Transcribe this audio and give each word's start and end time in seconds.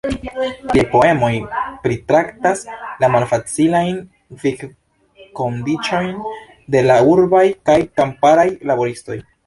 Liaj 0.75 0.83
poemoj 0.93 1.29
pritraktas 1.83 2.63
la 3.05 3.11
malfacilajn 3.17 4.01
vivkondiĉojn 4.47 6.13
de 6.77 6.87
la 6.91 7.01
urbaj 7.15 7.47
kaj 7.71 7.81
kamparaj 8.01 8.53
laboristoj. 8.71 9.25